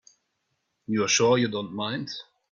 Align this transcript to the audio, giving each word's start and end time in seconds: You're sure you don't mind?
You're 0.87 1.07
sure 1.07 1.37
you 1.37 1.47
don't 1.47 1.73
mind? 1.73 2.09